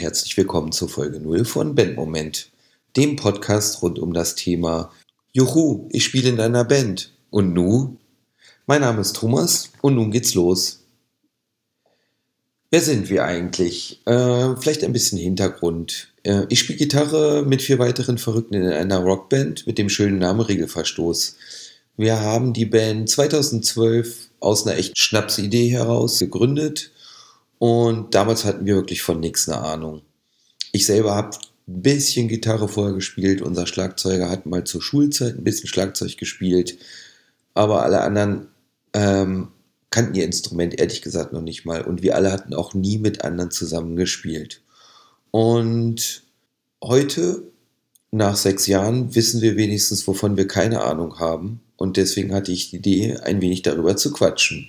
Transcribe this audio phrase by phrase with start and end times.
[0.00, 2.50] herzlich willkommen zur Folge 0 von Bandmoment,
[2.96, 4.90] dem Podcast rund um das Thema
[5.32, 7.12] Juhu, ich spiele in einer Band.
[7.30, 7.96] Und nu?
[8.66, 10.80] Mein Name ist Thomas und nun geht's los.
[12.72, 14.00] Wer sind wir eigentlich?
[14.04, 16.12] Äh, vielleicht ein bisschen Hintergrund.
[16.24, 20.40] Äh, ich spiele Gitarre mit vier weiteren Verrückten in einer Rockband mit dem schönen Namen
[20.40, 21.36] Regelverstoß.
[21.96, 26.90] Wir haben die Band 2012 aus einer echten Schnapsidee heraus gegründet
[27.58, 30.02] und damals hatten wir wirklich von nichts eine Ahnung.
[30.72, 31.36] Ich selber habe
[31.68, 33.42] ein bisschen Gitarre vorher gespielt.
[33.42, 36.78] Unser Schlagzeuger hat mal zur Schulzeit ein bisschen Schlagzeug gespielt.
[37.54, 38.48] Aber alle anderen
[38.92, 39.48] ähm,
[39.90, 41.82] kannten ihr Instrument ehrlich gesagt noch nicht mal.
[41.82, 44.60] Und wir alle hatten auch nie mit anderen zusammen gespielt.
[45.30, 46.22] Und
[46.82, 47.42] heute,
[48.10, 51.60] nach sechs Jahren, wissen wir wenigstens, wovon wir keine Ahnung haben.
[51.76, 54.68] Und deswegen hatte ich die Idee, ein wenig darüber zu quatschen.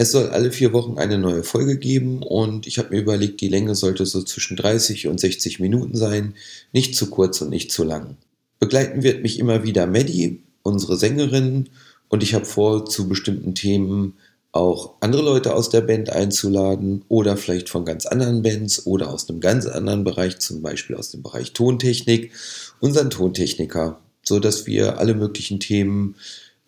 [0.00, 3.48] Es soll alle vier Wochen eine neue Folge geben und ich habe mir überlegt, die
[3.48, 6.34] Länge sollte so zwischen 30 und 60 Minuten sein,
[6.72, 8.16] nicht zu kurz und nicht zu lang.
[8.60, 11.68] Begleiten wird mich immer wieder Maddie, unsere Sängerin,
[12.08, 14.14] und ich habe vor, zu bestimmten Themen
[14.52, 19.28] auch andere Leute aus der Band einzuladen oder vielleicht von ganz anderen Bands oder aus
[19.28, 22.30] einem ganz anderen Bereich, zum Beispiel aus dem Bereich Tontechnik,
[22.78, 26.14] unseren Tontechniker, so dass wir alle möglichen Themen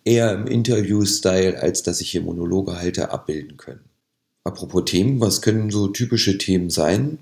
[0.03, 3.81] eher im Interview-Style, als dass ich hier Monologe halte, abbilden können.
[4.43, 7.19] Apropos Themen, was können so typische Themen sein?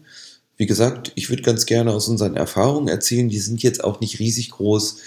[0.55, 3.29] Wie gesagt, ich würde ganz gerne aus unseren Erfahrungen erzählen.
[3.29, 4.97] Die sind jetzt auch nicht riesig groß.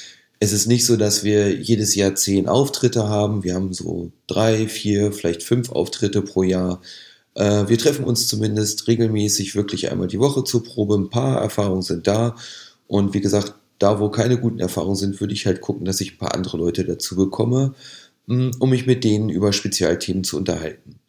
[0.40, 3.44] Es ist nicht so, dass wir jedes Jahr zehn Auftritte haben.
[3.44, 6.80] Wir haben so drei, vier, vielleicht fünf Auftritte pro Jahr.
[7.34, 10.96] Äh, wir treffen uns zumindest regelmäßig wirklich einmal die Woche zur Probe.
[10.96, 12.34] Ein paar Erfahrungen sind da.
[12.88, 16.12] Und wie gesagt, da, wo keine guten Erfahrungen sind, würde ich halt gucken, dass ich
[16.12, 17.74] ein paar andere Leute dazu bekomme,
[18.28, 21.00] hm, um mich mit denen über Spezialthemen zu unterhalten.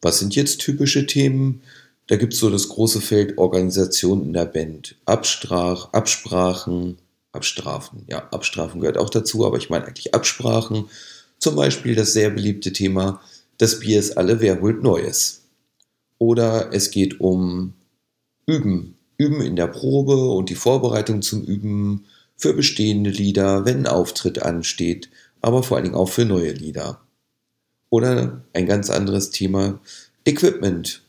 [0.00, 1.62] Was sind jetzt typische Themen?
[2.08, 4.96] Da gibt es so das große Feld Organisation in der Band.
[5.04, 6.98] Abstrach, Absprachen,
[7.30, 8.04] Abstrafen.
[8.08, 10.86] Ja, Abstrafen gehört auch dazu, aber ich meine eigentlich Absprachen.
[11.38, 13.20] Zum Beispiel das sehr beliebte Thema,
[13.58, 15.42] das Bier ist alle, wer holt Neues?
[16.18, 17.74] Oder es geht um
[18.46, 22.04] Üben, Üben in der Probe und die Vorbereitung zum Üben
[22.36, 25.10] für bestehende Lieder, wenn ein Auftritt ansteht,
[25.40, 27.00] aber vor allen Dingen auch für neue Lieder.
[27.88, 29.80] Oder ein ganz anderes Thema,
[30.24, 31.02] Equipment.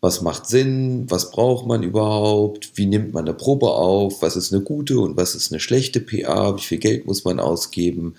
[0.00, 1.04] Was macht Sinn?
[1.10, 2.72] Was braucht man überhaupt?
[2.74, 4.22] Wie nimmt man eine Probe auf?
[4.22, 6.56] Was ist eine gute und was ist eine schlechte PA?
[6.56, 8.14] Wie viel Geld muss man ausgeben?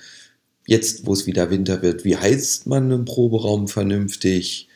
[0.68, 4.70] Jetzt, wo es wieder Winter wird, wie heizt man einen Proberaum vernünftig?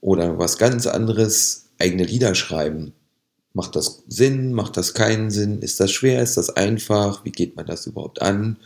[0.00, 2.92] Oder was ganz anderes, eigene Lieder schreiben.
[3.54, 4.52] Macht das Sinn?
[4.52, 5.60] Macht das keinen Sinn?
[5.60, 6.22] Ist das schwer?
[6.22, 7.24] Ist das einfach?
[7.24, 8.56] Wie geht man das überhaupt an?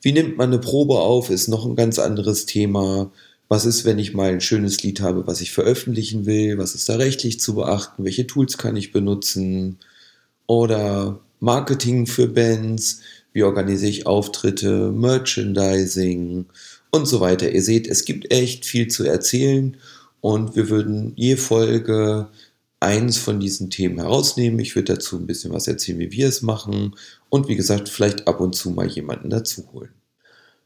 [0.00, 1.30] Wie nimmt man eine Probe auf?
[1.30, 3.10] Ist noch ein ganz anderes Thema.
[3.48, 6.58] Was ist, wenn ich mal ein schönes Lied habe, was ich veröffentlichen will?
[6.58, 8.04] Was ist da rechtlich zu beachten?
[8.04, 9.78] Welche Tools kann ich benutzen?
[10.46, 13.00] Oder Marketing für Bands?
[13.32, 14.90] Wie organisiere ich Auftritte?
[14.92, 16.46] Merchandising?
[16.90, 17.50] Und so weiter.
[17.50, 19.76] Ihr seht, es gibt echt viel zu erzählen
[20.20, 22.28] und wir würden je Folge
[22.80, 24.60] eins von diesen Themen herausnehmen.
[24.60, 26.94] Ich würde dazu ein bisschen was erzählen, wie wir es machen
[27.28, 29.90] und wie gesagt, vielleicht ab und zu mal jemanden dazu holen.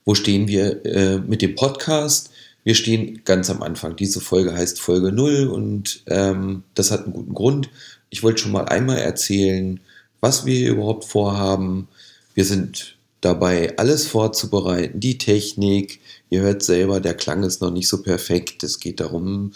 [0.04, 2.30] Wo stehen wir äh, mit dem Podcast?
[2.64, 3.96] Wir stehen ganz am Anfang.
[3.96, 7.70] Diese Folge heißt Folge 0 und ähm, das hat einen guten Grund.
[8.10, 9.80] Ich wollte schon mal einmal erzählen,
[10.20, 11.88] was wir überhaupt vorhaben.
[12.34, 16.00] Wir sind dabei, alles vorzubereiten, die Technik.
[16.30, 18.62] Ihr hört selber, der Klang ist noch nicht so perfekt.
[18.62, 19.52] Es geht darum,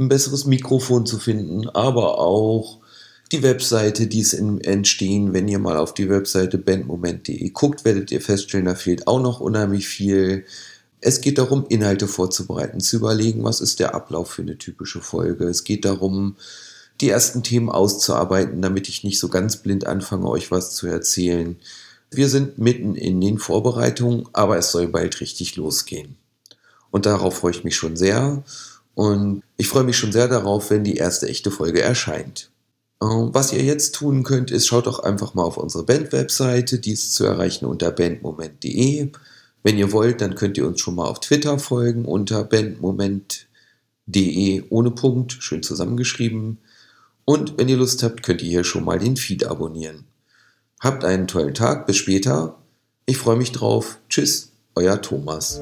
[0.00, 2.78] ein besseres Mikrofon zu finden, aber auch
[3.32, 5.32] die Webseite, die es entstehen.
[5.32, 9.40] Wenn ihr mal auf die Webseite bandmoment.de guckt, werdet ihr feststellen, da fehlt auch noch
[9.40, 10.46] unheimlich viel.
[11.00, 15.44] Es geht darum, Inhalte vorzubereiten, zu überlegen, was ist der Ablauf für eine typische Folge.
[15.44, 16.36] Es geht darum,
[17.00, 21.56] die ersten Themen auszuarbeiten, damit ich nicht so ganz blind anfange, euch was zu erzählen.
[22.10, 26.16] Wir sind mitten in den Vorbereitungen, aber es soll bald richtig losgehen.
[26.90, 28.42] Und darauf freue ich mich schon sehr.
[28.94, 32.50] Und ich freue mich schon sehr darauf, wenn die erste echte Folge erscheint.
[33.02, 36.92] Ähm, was ihr jetzt tun könnt, ist, schaut doch einfach mal auf unsere Band-Webseite, die
[36.92, 39.10] ist zu erreichen unter bandmoment.de.
[39.62, 44.90] Wenn ihr wollt, dann könnt ihr uns schon mal auf Twitter folgen unter bandmoment.de ohne
[44.90, 46.58] Punkt, schön zusammengeschrieben.
[47.24, 50.04] Und wenn ihr Lust habt, könnt ihr hier schon mal den Feed abonnieren.
[50.80, 52.58] Habt einen tollen Tag, bis später.
[53.06, 53.98] Ich freue mich drauf.
[54.08, 55.60] Tschüss, euer Thomas.